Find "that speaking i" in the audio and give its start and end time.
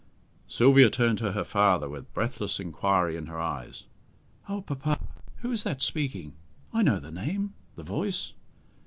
5.63-6.81